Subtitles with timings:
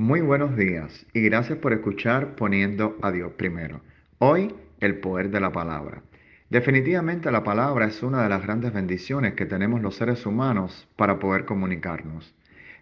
[0.00, 3.82] Muy buenos días y gracias por escuchar poniendo a Dios primero.
[4.16, 6.00] Hoy, el poder de la palabra.
[6.48, 11.18] Definitivamente la palabra es una de las grandes bendiciones que tenemos los seres humanos para
[11.18, 12.34] poder comunicarnos.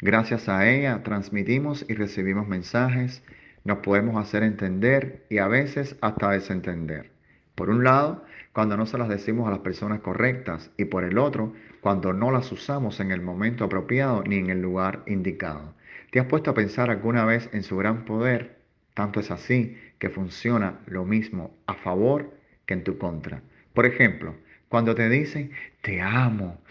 [0.00, 3.22] Gracias a ella transmitimos y recibimos mensajes,
[3.62, 7.12] nos podemos hacer entender y a veces hasta desentender.
[7.54, 11.18] Por un lado, cuando no se las decimos a las personas correctas y por el
[11.18, 15.74] otro, cuando no las usamos en el momento apropiado ni en el lugar indicado.
[16.14, 18.60] ¿Te has puesto a pensar alguna vez en su gran poder?
[18.94, 23.42] Tanto es así que funciona lo mismo a favor que en tu contra.
[23.72, 24.36] Por ejemplo,
[24.68, 25.50] cuando te dicen,
[25.82, 26.62] te amo,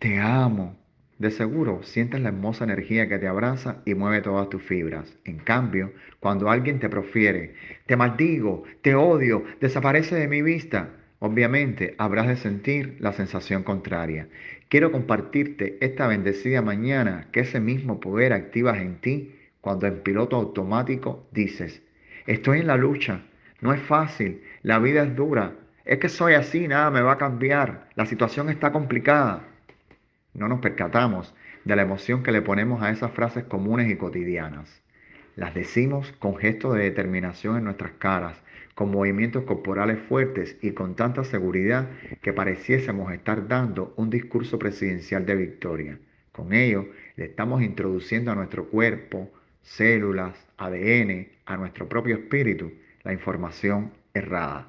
[0.00, 0.76] te amo,
[1.16, 5.16] de seguro sientes la hermosa energía que te abraza y mueve todas tus fibras.
[5.24, 7.54] En cambio, cuando alguien te profiere,
[7.86, 14.28] te maldigo, te odio, desaparece de mi vista, obviamente habrás de sentir la sensación contraria.
[14.68, 20.36] Quiero compartirte esta bendecida mañana que ese mismo poder activas en ti cuando en piloto
[20.36, 21.82] automático dices,
[22.26, 23.22] estoy en la lucha,
[23.60, 27.18] no es fácil, la vida es dura, es que soy así, nada me va a
[27.18, 29.44] cambiar, la situación está complicada.
[30.34, 34.82] No nos percatamos de la emoción que le ponemos a esas frases comunes y cotidianas.
[35.34, 38.36] Las decimos con gestos de determinación en nuestras caras,
[38.78, 41.90] con movimientos corporales fuertes y con tanta seguridad
[42.22, 45.98] que pareciésemos estar dando un discurso presidencial de victoria.
[46.30, 52.70] Con ello, le estamos introduciendo a nuestro cuerpo, células, ADN, a nuestro propio espíritu,
[53.02, 54.68] la información errada.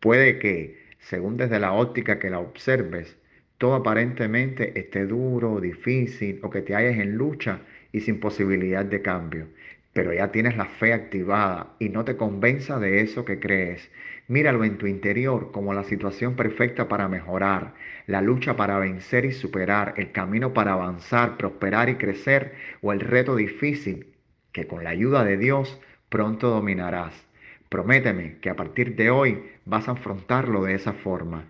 [0.00, 3.16] Puede que, según desde la óptica que la observes,
[3.58, 7.60] todo aparentemente esté duro, difícil o que te halles en lucha
[7.92, 9.46] y sin posibilidad de cambio
[9.92, 13.90] pero ya tienes la fe activada y no te convenza de eso que crees.
[14.26, 17.74] Míralo en tu interior como la situación perfecta para mejorar,
[18.06, 23.00] la lucha para vencer y superar, el camino para avanzar, prosperar y crecer o el
[23.00, 24.14] reto difícil
[24.52, 27.26] que con la ayuda de Dios pronto dominarás.
[27.68, 31.44] Prométeme que a partir de hoy vas a afrontarlo de esa forma.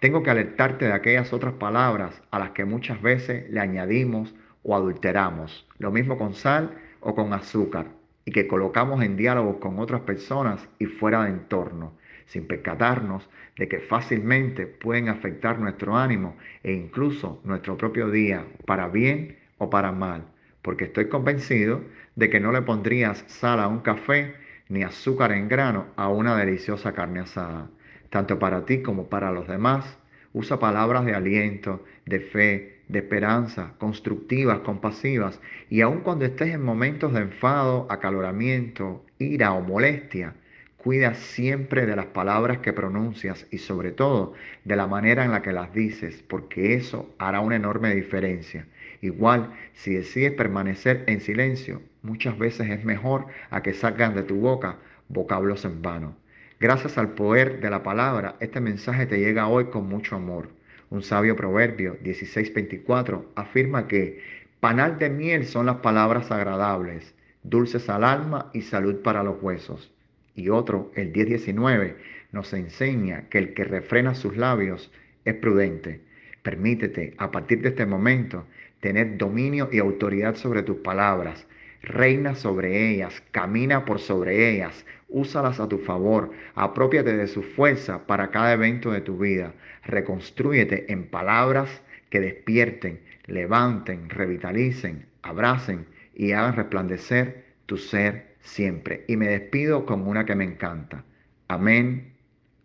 [0.00, 4.76] Tengo que alertarte de aquellas otras palabras a las que muchas veces le añadimos o
[4.76, 5.66] adulteramos.
[5.78, 7.86] Lo mismo con sal o con azúcar
[8.24, 11.92] y que colocamos en diálogos con otras personas y fuera de entorno,
[12.26, 18.88] sin percatarnos de que fácilmente pueden afectar nuestro ánimo e incluso nuestro propio día, para
[18.88, 20.24] bien o para mal,
[20.62, 21.80] porque estoy convencido
[22.16, 24.34] de que no le pondrías sal a un café
[24.68, 27.70] ni azúcar en grano a una deliciosa carne asada.
[28.10, 29.98] Tanto para ti como para los demás,
[30.38, 36.62] usa palabras de aliento, de fe, de esperanza, constructivas, compasivas, y aun cuando estés en
[36.62, 40.34] momentos de enfado, acaloramiento, ira o molestia,
[40.76, 44.34] cuida siempre de las palabras que pronuncias y sobre todo
[44.64, 48.64] de la manera en la que las dices, porque eso hará una enorme diferencia.
[49.00, 54.36] Igual, si decides permanecer en silencio, muchas veces es mejor a que salgan de tu
[54.36, 54.76] boca
[55.08, 56.14] vocablos en vano.
[56.60, 60.48] Gracias al poder de la palabra, este mensaje te llega hoy con mucho amor.
[60.90, 64.20] Un sabio proverbio 16:24 afirma que
[64.58, 67.14] panal de miel son las palabras agradables,
[67.44, 69.92] dulces al alma y salud para los huesos.
[70.34, 71.94] Y otro, el 10:19,
[72.32, 74.90] nos enseña que el que refrena sus labios
[75.24, 76.00] es prudente.
[76.42, 78.46] Permítete, a partir de este momento,
[78.80, 81.46] tener dominio y autoridad sobre tus palabras
[81.82, 88.06] reina sobre ellas, camina por sobre ellas, úsalas a tu favor, apropiate de su fuerza
[88.06, 96.32] para cada evento de tu vida, reconstrúyete en palabras que despierten, levanten, revitalicen, abracen y
[96.32, 99.04] hagan resplandecer tu ser siempre.
[99.08, 101.04] Y me despido con una que me encanta.
[101.48, 102.14] Amén,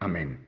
[0.00, 0.47] amén.